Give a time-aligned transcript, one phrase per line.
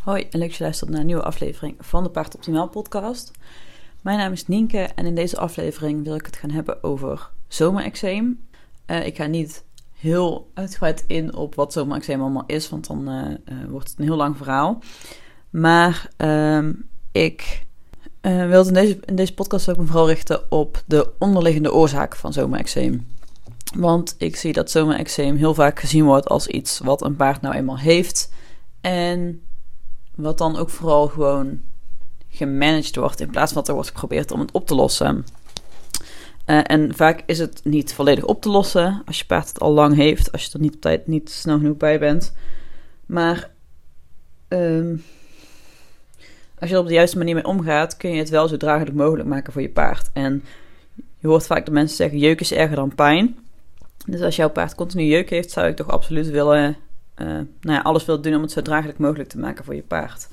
[0.00, 3.30] Hoi en leuk dat je luistert naar een nieuwe aflevering van de Paard Optimaal podcast.
[4.02, 8.46] Mijn naam is Nienke en in deze aflevering wil ik het gaan hebben over zomerexeem.
[8.86, 13.30] Uh, ik ga niet heel uitgebreid in op wat zomerexeem allemaal is, want dan uh,
[13.30, 14.78] uh, wordt het een heel lang verhaal.
[15.50, 16.72] Maar ehm,
[17.12, 17.66] ik
[18.20, 22.32] wil in deze, in deze podcast ook me vooral richten op de onderliggende oorzaak van
[22.32, 23.06] zomerexeem.
[23.74, 27.54] Want ik zie dat zomerexeem heel vaak gezien wordt als iets wat een paard nou
[27.54, 28.32] eenmaal heeft.
[28.80, 29.42] En
[30.20, 31.60] wat dan ook vooral gewoon
[32.28, 35.24] gemanaged wordt in plaats van dat er wordt geprobeerd om het op te lossen.
[36.46, 39.72] Uh, en vaak is het niet volledig op te lossen als je paard het al
[39.72, 42.32] lang heeft, als je er niet op tijd niet snel genoeg bij bent.
[43.06, 43.50] Maar
[44.48, 45.02] um,
[46.58, 48.96] als je er op de juiste manier mee omgaat, kun je het wel zo draaglijk
[48.96, 50.10] mogelijk maken voor je paard.
[50.12, 50.44] En
[51.18, 53.38] je hoort vaak de mensen zeggen: jeuk is erger dan pijn.
[54.06, 56.76] Dus als jouw paard continu jeuk heeft, zou ik toch absoluut willen
[57.22, 59.82] uh, nou ja, alles wil doen om het zo draaglijk mogelijk te maken voor je
[59.82, 60.28] paard.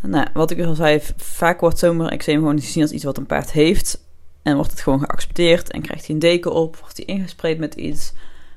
[0.00, 3.52] Nou, wat ik al zei, vaak wordt zomerexeem gewoon gezien als iets wat een paard
[3.52, 4.04] heeft.
[4.42, 7.74] En wordt het gewoon geaccepteerd en krijgt hij een deken op, wordt hij ingespreid met
[7.74, 8.12] iets.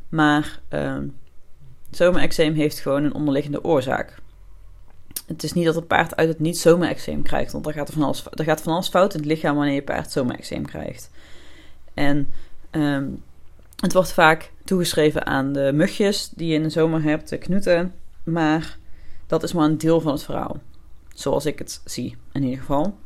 [0.10, 0.98] Maar uh,
[1.92, 4.20] zomerexeem heeft gewoon een onderliggende oorzaak.
[5.28, 7.94] Het is niet dat een paard uit het niet zomerexeem krijgt, want er gaat, er
[7.94, 11.10] van alles, gaat van alles fout in het lichaam wanneer je paard zomerexeem krijgt.
[11.94, 12.28] En
[12.72, 13.24] um,
[13.76, 17.94] het wordt vaak toegeschreven aan de mugjes die je in de zomer hebt, de knuten.
[18.24, 18.78] Maar
[19.28, 20.58] dat is maar een deel van het verhaal.
[21.14, 22.98] Zoals ik het zie, in ieder geval.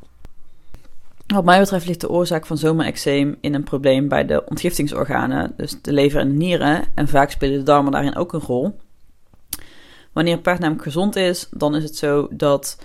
[1.28, 5.82] Wat mij betreft ligt de oorzaak van zomerexeem in een probleem bij de ontgiftingsorganen, dus
[5.82, 6.84] de lever en nieren.
[6.96, 8.80] En vaak spelen de darmen daarin ook een rol.
[10.14, 12.78] Wanneer een paard namelijk gezond is, dan is het zo dat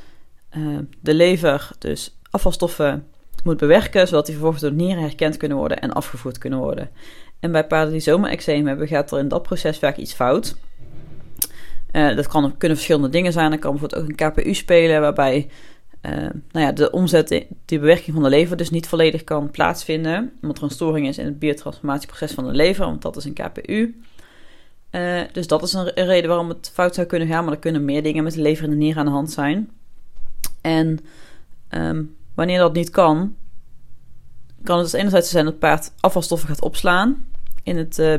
[0.57, 3.07] uh, de lever dus afvalstoffen
[3.45, 6.91] moet bewerken, zodat die vervolgens door de nieren herkend kunnen worden en afgevoerd kunnen worden.
[7.41, 10.57] En bij paarden die zomerexeem hebben, gaat er in dat proces vaak iets fout.
[11.93, 13.53] Uh, dat kan, kunnen verschillende dingen zijn.
[13.53, 15.49] Er kan bijvoorbeeld ook een KPU spelen, waarbij
[16.03, 16.13] uh,
[16.51, 20.33] nou ja, de omzet, die bewerking van de lever dus niet volledig kan plaatsvinden.
[20.43, 23.33] Omdat er een storing is in het biotransformatieproces van de lever, want dat is een
[23.33, 24.01] KPU.
[24.91, 27.85] Uh, dus dat is een reden waarom het fout zou kunnen gaan, maar er kunnen
[27.85, 29.71] meer dingen met de lever en de nier aan de hand zijn.
[30.61, 30.99] En
[31.71, 33.37] um, wanneer dat niet kan,
[34.63, 37.27] kan het dus enerzijds zijn dat het paard afvalstoffen gaat opslaan
[37.63, 38.19] in het uh,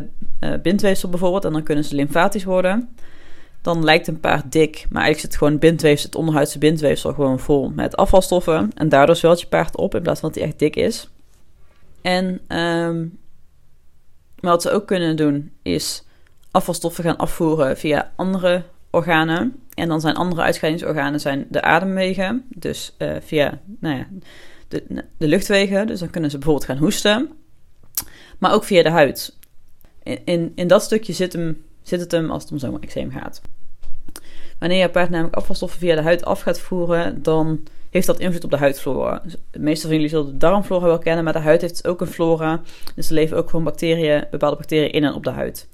[0.61, 1.45] bindweefsel bijvoorbeeld.
[1.45, 2.95] En dan kunnen ze lymfatisch worden.
[3.61, 7.69] Dan lijkt een paard dik, maar eigenlijk zit gewoon bindweefsel, het onderhuidse bindweefsel gewoon vol
[7.69, 8.71] met afvalstoffen.
[8.73, 11.09] En daardoor zwelt je paard op in plaats van dat hij echt dik is.
[12.01, 13.17] En um,
[14.39, 16.03] wat ze ook kunnen doen is
[16.51, 18.63] afvalstoffen gaan afvoeren via andere
[18.95, 19.55] organen.
[19.73, 22.45] En dan zijn andere uitscheidingsorganen zijn de ademwegen.
[22.55, 24.07] Dus uh, via nou ja,
[24.67, 25.87] de, luchtwegen.
[25.87, 27.29] Dus dan kunnen ze bijvoorbeeld gaan hoesten.
[28.39, 29.37] Maar ook via de huid.
[30.03, 33.41] In, in, dat stukje zit, hem, zit het hem als het om zomerexeem gaat.
[34.59, 38.43] Wanneer je paard namelijk afvalstoffen via de huid af gaat voeren, dan heeft dat invloed
[38.43, 39.21] op de huidflora.
[39.23, 42.01] Dus de meeste van jullie zullen de darmflora wel kennen, maar de huid heeft ook
[42.01, 42.61] een flora.
[42.95, 45.67] Dus er leven ook gewoon bacteriën, bepaalde bacteriën in en op de huid.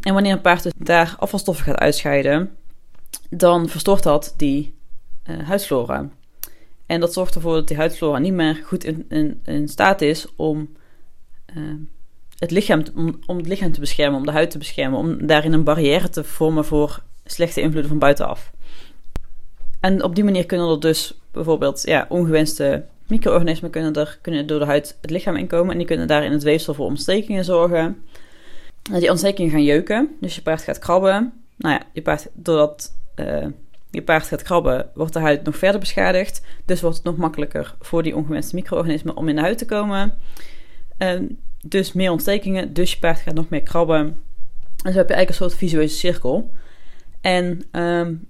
[0.00, 2.56] En wanneer een paard dus daar afvalstoffen gaat uitscheiden,
[3.30, 4.74] dan verstoort dat die
[5.30, 6.08] uh, huidflora.
[6.86, 9.06] En dat zorgt ervoor dat die huidflora niet meer goed in,
[9.44, 10.68] in, staat is om,
[11.56, 11.74] uh,
[12.38, 12.82] het lichaam,
[13.26, 16.24] om, het lichaam te beschermen, om de huid te beschermen, om daarin een barrière te
[16.24, 18.52] vormen voor slechte invloeden van buitenaf.
[19.80, 24.58] En op die manier kunnen er dus bijvoorbeeld ja, ongewenste micro-organismen kunnen, er, kunnen door
[24.58, 28.04] de huid het lichaam inkomen en die kunnen daar in het weefsel voor ontstekingen zorgen.
[28.90, 31.32] Die ontstekingen gaan jeuken, dus je paard gaat krabben.
[31.56, 33.46] Nou ja, je paard, doordat uh,
[33.90, 36.42] je paard gaat krabben, wordt de huid nog verder beschadigd.
[36.64, 40.14] Dus wordt het nog makkelijker voor die ongewenste micro-organismen om in de huid te komen.
[40.98, 44.22] Um, dus meer ontstekingen, dus je paard gaat nog meer krabben.
[44.84, 46.50] En zo heb je eigenlijk een soort visueuze cirkel.
[47.20, 48.28] En um,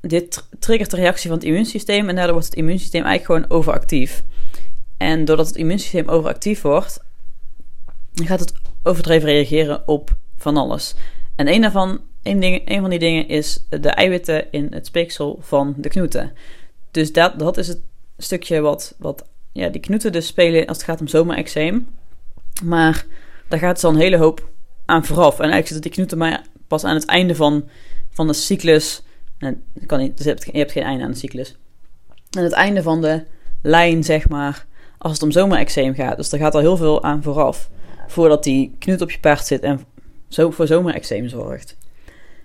[0.00, 4.22] dit triggert de reactie van het immuunsysteem en daardoor wordt het immuunsysteem eigenlijk gewoon overactief.
[4.96, 7.04] En doordat het immuunsysteem overactief wordt,
[8.14, 8.52] gaat het
[8.84, 10.94] overdreven reageren op van alles.
[11.36, 16.32] En een ding, van die dingen is de eiwitten in het speeksel van de knoeten.
[16.90, 17.80] Dus dat, dat is het
[18.18, 21.88] stukje wat, wat ja, die knoeten dus spelen als het gaat om zomerexeem.
[22.64, 23.06] Maar
[23.48, 24.48] daar gaat dus al een hele hoop
[24.84, 25.34] aan vooraf.
[25.34, 27.68] En eigenlijk zitten die knoeten maar pas aan het einde van,
[28.10, 29.02] van de cyclus.
[29.38, 31.56] En kan dus je, hebt, geen einde aan de cyclus.
[32.30, 33.24] Aan het einde van de
[33.62, 34.66] lijn, zeg maar,
[34.98, 36.16] als het om zomerexeem gaat.
[36.16, 37.70] Dus er gaat al heel veel aan vooraf.
[38.06, 39.80] Voordat die knoet op je paard zit en
[40.28, 41.76] zo voor zomerexeem zorgt.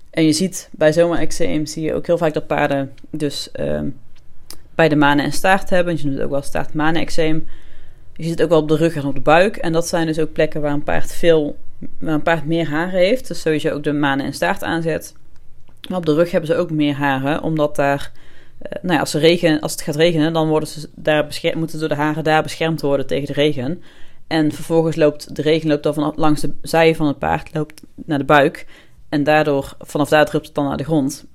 [0.09, 3.97] En je ziet bij zomerexeem zie je ook heel vaak dat paarden dus um,
[4.75, 5.97] bij de manen en staart hebben.
[5.97, 7.47] Je noemt het ook wel staart-manen-eczeem.
[8.15, 9.57] Je ziet het ook wel op de rug en op de buik.
[9.57, 11.57] En dat zijn dus ook plekken waar een paard veel,
[11.99, 13.27] waar een paard meer haar heeft.
[13.27, 15.13] Dus sowieso ook de manen en staart aanzet.
[15.89, 18.11] Maar op de rug hebben ze ook meer haren, omdat daar,
[18.61, 19.15] uh, nou ja, als,
[19.61, 23.07] als het gaat regenen, dan worden ze daar moeten door de haren daar beschermd worden
[23.07, 23.81] tegen de regen.
[24.29, 27.81] En vervolgens loopt de regen loopt dan vanaf, langs de zij van het paard loopt
[27.95, 28.67] naar de buik.
[29.09, 31.25] En daardoor, vanaf daar drupt het dan naar de grond.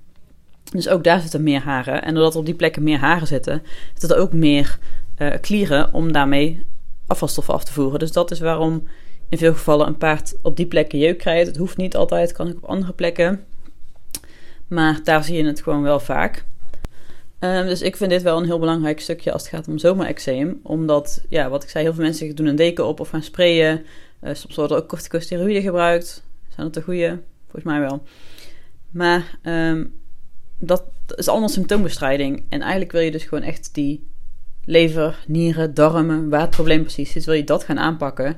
[0.70, 2.02] Dus ook daar zitten meer haren.
[2.02, 3.62] En doordat er op die plekken meer haren zitten,
[3.92, 4.78] zitten er ook meer
[5.18, 6.66] uh, klieren om daarmee
[7.06, 7.98] afvalstoffen af te voeren.
[7.98, 8.88] Dus dat is waarom
[9.28, 11.46] in veel gevallen een paard op die plekken jeuk krijgt.
[11.46, 13.44] Het hoeft niet altijd, kan ook op andere plekken.
[14.68, 16.44] Maar daar zie je het gewoon wel vaak.
[17.44, 20.60] Um, dus ik vind dit wel een heel belangrijk stukje als het gaat om zomerexeem.
[20.62, 23.84] Omdat, ja, wat ik zei, heel veel mensen doen een deken op of gaan sprayen.
[24.22, 26.24] Uh, soms worden ook corticosteroïden gebruikt.
[26.48, 27.20] Zijn dat de goede?
[27.42, 28.02] Volgens mij wel.
[28.90, 30.00] Maar um,
[30.58, 32.44] dat is allemaal symptoombestrijding.
[32.48, 34.06] En eigenlijk wil je dus gewoon echt die
[34.64, 38.36] lever, nieren, darmen, waar het probleem precies zit, wil je dat gaan aanpakken.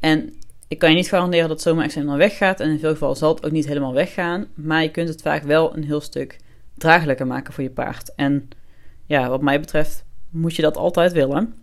[0.00, 0.34] En
[0.68, 2.60] ik kan je niet garanderen dat zomerexeem dan weggaat.
[2.60, 4.46] En in veel gevallen zal het ook niet helemaal weggaan.
[4.54, 6.38] Maar je kunt het vaak wel een heel stuk
[6.78, 8.14] draaglijker maken voor je paard.
[8.14, 8.48] En
[9.04, 11.54] ja, wat mij betreft moet je dat altijd willen.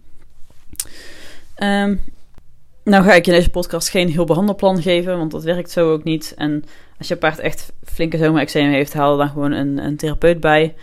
[1.64, 2.02] Um,
[2.84, 6.04] nou ga ik in deze podcast geen heel behandelplan geven, want dat werkt zo ook
[6.04, 6.34] niet.
[6.38, 6.64] En
[6.98, 10.76] als je paard echt flinke zomerexeem heeft, haal dan gewoon een, een therapeut bij.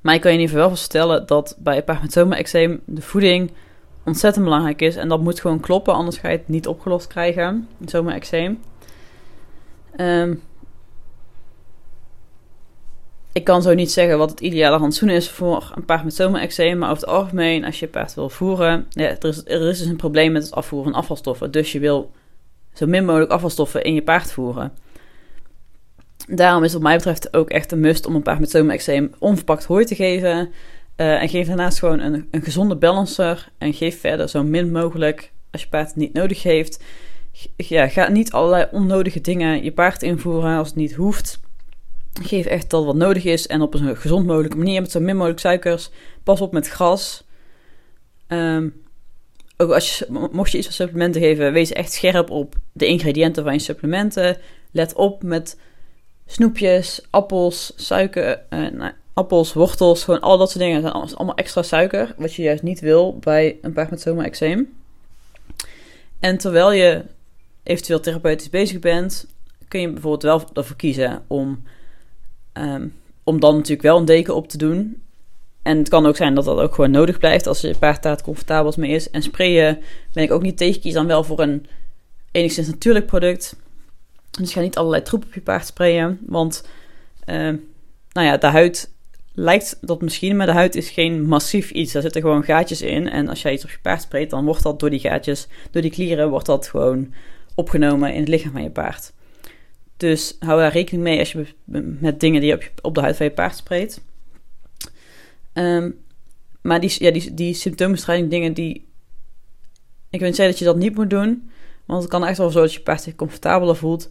[0.00, 2.80] Maar ik kan je in ieder geval wel vertellen dat bij een paard met zomerexeem
[2.84, 3.50] de voeding
[4.04, 4.96] ontzettend belangrijk is.
[4.96, 8.60] En dat moet gewoon kloppen, anders ga je het niet opgelost krijgen, zomerexeem.
[9.96, 10.42] Um,
[13.38, 16.78] ik kan zo niet zeggen wat het ideale rantsoen is voor een paard met zomerexeem.
[16.78, 18.86] Maar over het algemeen, als je paard wil voeren.
[18.90, 21.50] Ja, er, is, er is dus een probleem met het afvoeren van afvalstoffen.
[21.50, 22.10] Dus je wil
[22.74, 24.72] zo min mogelijk afvalstoffen in je paard voeren.
[26.26, 29.64] Daarom is wat mij betreft ook echt een must om een paard met zomerexeem onverpakt
[29.64, 30.50] hooi te geven.
[30.96, 33.48] Uh, en geef daarnaast gewoon een, een gezonde balancer.
[33.58, 36.82] En geef verder zo min mogelijk, als je paard het niet nodig heeft.
[37.56, 41.40] Ja, ga niet allerlei onnodige dingen je paard invoeren als het niet hoeft.
[42.22, 45.16] Geef echt dat wat nodig is en op een gezond mogelijke manier met zo min
[45.16, 45.90] mogelijk suikers.
[46.22, 47.24] Pas op met gras.
[48.28, 48.82] Um,
[49.56, 53.44] ook als je, mocht je iets van supplementen geven, wees echt scherp op de ingrediënten
[53.44, 54.36] van je supplementen.
[54.70, 55.58] Let op met
[56.26, 60.80] snoepjes, appels, suiker, nou, appels, wortels, gewoon al dat soort dingen.
[60.80, 64.66] zijn allemaal extra suiker, wat je juist niet wil bij een paard met.
[66.20, 67.04] En terwijl je
[67.62, 69.26] eventueel therapeutisch bezig bent,
[69.68, 71.62] kun je bijvoorbeeld wel ervoor kiezen om
[72.52, 75.02] Um, om dan natuurlijk wel een deken op te doen.
[75.62, 78.22] En het kan ook zijn dat dat ook gewoon nodig blijft als je paard daar
[78.22, 79.10] comfortabel mee is.
[79.10, 79.78] En sprayen
[80.12, 80.80] ben ik ook niet tegen.
[80.80, 81.66] Kies dan wel voor een
[82.30, 83.56] enigszins natuurlijk product.
[84.30, 86.18] Dus ga niet allerlei troep op je paard sprayen.
[86.26, 86.68] Want
[87.26, 87.54] uh,
[88.12, 88.92] nou ja, de huid
[89.34, 91.92] lijkt dat misschien, maar de huid is geen massief iets.
[91.92, 93.08] Daar zitten gewoon gaatjes in.
[93.08, 95.82] En als jij iets op je paard spreekt, dan wordt dat door die gaatjes, door
[95.82, 97.14] die klieren, wordt dat gewoon
[97.54, 99.12] opgenomen in het lichaam van je paard.
[99.98, 101.46] Dus hou daar rekening mee als je
[102.00, 104.00] met dingen die je op, op de huid van je paard spreekt.
[105.52, 105.98] Um,
[106.62, 108.86] maar die, ja, die, die symptoombestrijding dingen, die...
[110.10, 111.50] Ik wil zeggen dat je dat niet moet doen.
[111.84, 114.10] Want het kan echt wel zo dat je paard zich comfortabeler voelt.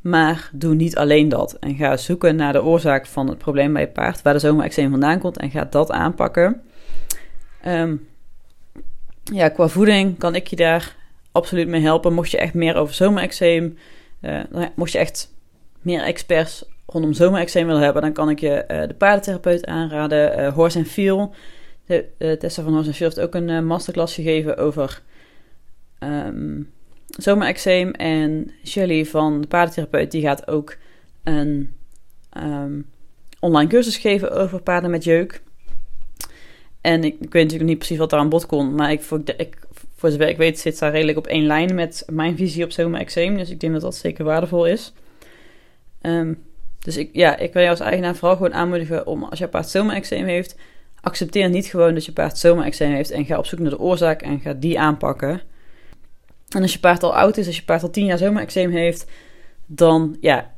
[0.00, 1.52] Maar doe niet alleen dat.
[1.52, 4.22] En ga zoeken naar de oorzaak van het probleem bij je paard.
[4.22, 5.38] Waar de zomerexeem vandaan komt.
[5.38, 6.62] En ga dat aanpakken.
[7.66, 8.08] Um,
[9.24, 10.96] ja, qua voeding kan ik je daar
[11.32, 12.12] absoluut mee helpen.
[12.12, 13.78] Mocht je echt meer over zomerexeem
[14.20, 15.34] uh, mocht je echt
[15.80, 20.38] meer experts rondom zomerexeem willen hebben, dan kan ik je uh, de paardentherapeut aanraden.
[20.38, 21.34] Uh, Horse Feel.
[21.86, 25.02] De, Tessa van Horse Feel heeft ook een masterclass gegeven over
[26.00, 26.70] um,
[27.08, 27.90] zomerexeem.
[27.90, 30.76] En Shirley van de paardentherapeut die gaat ook
[31.22, 31.74] een
[32.36, 32.86] um,
[33.40, 35.42] online cursus geven over paarden met jeuk.
[36.80, 39.02] En ik, ik, weet natuurlijk niet precies wat daar aan bod komt, maar ik,
[39.36, 39.56] ik,
[39.98, 43.36] voor zover ik weet zit daar redelijk op één lijn met mijn visie op zomerexeem.
[43.36, 44.92] Dus ik denk dat dat zeker waardevol is.
[46.02, 46.42] Um,
[46.78, 49.68] dus ik, ja, ik wil jou als eigenaar vooral gewoon aanmoedigen om als je paard
[49.68, 50.56] zomerexeem heeft,
[51.00, 54.22] accepteer niet gewoon dat je paard zomerexeem heeft en ga op zoek naar de oorzaak
[54.22, 55.40] en ga die aanpakken.
[56.48, 59.06] En als je paard al oud is, als je paard al tien jaar zomerexeem heeft,
[59.66, 60.54] dan ja,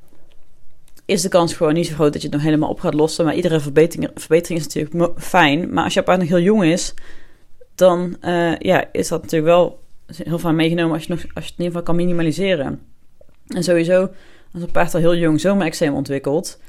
[1.04, 3.24] is de kans gewoon niet zo groot dat je het nog helemaal op gaat lossen.
[3.24, 5.72] Maar iedere verbetering, verbetering is natuurlijk fijn.
[5.72, 6.94] Maar als je paard nog heel jong is,
[7.80, 11.50] dan uh, ja, is dat natuurlijk wel heel vaak meegenomen als je, nog, als je
[11.50, 12.80] het in ieder geval kan minimaliseren.
[13.46, 14.00] En sowieso,
[14.52, 16.60] als een paard al heel jong zomerexeem ontwikkelt,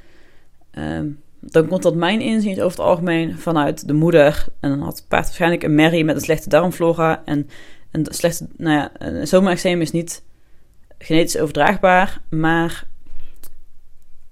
[0.73, 4.45] um, dan komt dat mijn inzien over het algemeen vanuit de moeder.
[4.59, 7.21] En dan had het paard waarschijnlijk een merrie met een slechte darmflora.
[7.25, 7.49] En
[7.91, 10.23] een slechte, nou ja, een zomerexeem is niet
[10.97, 12.87] genetisch overdraagbaar, maar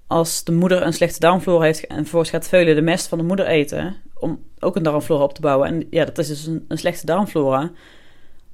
[0.06, 3.24] als de moeder een slechte darmflora heeft en vervolgens gaat veulen de mest van de
[3.24, 5.68] moeder eten, om ook een darmflora op te bouwen.
[5.68, 7.70] En ja, dat is dus een, een slechte darmflora.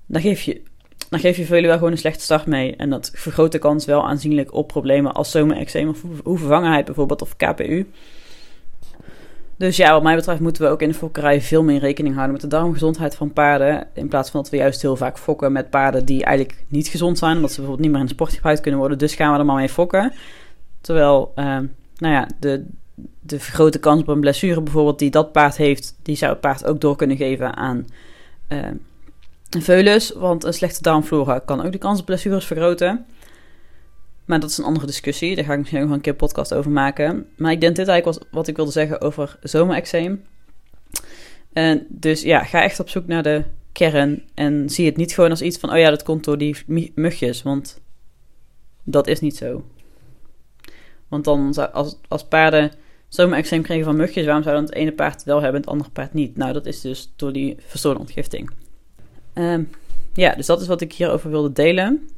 [0.06, 0.62] Dan geef je
[1.08, 2.76] dan geef je veulen wel gewoon een slechte start mee.
[2.76, 7.36] En dat vergroot de kans wel aanzienlijk op problemen als zomerexeem of hoevervangenheid bijvoorbeeld of
[7.36, 7.86] KPU.
[9.56, 12.34] Dus ja, wat mij betreft moeten we ook in de fokkerij veel meer rekening houden
[12.34, 13.88] met de darmgezondheid van paarden.
[13.94, 17.18] In plaats van dat we juist heel vaak fokken met paarden die eigenlijk niet gezond
[17.18, 17.36] zijn.
[17.36, 18.98] Omdat ze bijvoorbeeld niet meer in de sport gebruikt kunnen worden.
[18.98, 20.12] Dus gaan we er maar mee fokken.
[20.80, 21.44] Terwijl, uh,
[21.96, 22.64] nou ja, de,
[23.20, 26.66] de vergrote kans op een blessure bijvoorbeeld die dat paard heeft, die zou het paard
[26.66, 27.86] ook door kunnen geven aan
[28.48, 28.58] uh,
[29.50, 30.12] een veulens.
[30.12, 33.06] Want een slechte darmflora kan ook de kans op blessures vergroten.
[34.24, 35.34] Maar dat is een andere discussie.
[35.36, 37.26] Daar ga ik misschien nog een keer een podcast over maken.
[37.36, 40.24] Maar ik denk dit eigenlijk was wat ik wilde zeggen over zomerexeem.
[41.52, 44.22] En dus ja, ga echt op zoek naar de kern.
[44.34, 45.70] En zie het niet gewoon als iets van...
[45.70, 46.56] oh ja, dat komt door die
[46.94, 47.42] mugjes.
[47.42, 47.80] Want
[48.82, 49.64] dat is niet zo.
[51.08, 52.72] Want dan als, als paarden
[53.08, 54.24] zomerexeem kregen van mugjes...
[54.24, 56.36] waarom zou dan het ene paard wel hebben en het andere paard niet?
[56.36, 58.50] Nou, dat is dus door die verstoorde ontgifting.
[59.34, 59.70] Um,
[60.14, 62.08] ja, dus dat is wat ik hierover wilde delen.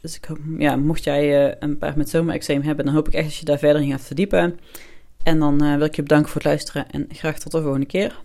[0.00, 3.24] Dus ik ja, mocht jij uh, een paard met zomerexeem hebben, dan hoop ik echt
[3.24, 4.58] dat je daar verder in gaat verdiepen.
[5.22, 7.86] En dan uh, wil ik je bedanken voor het luisteren en graag tot de volgende
[7.86, 8.20] keer.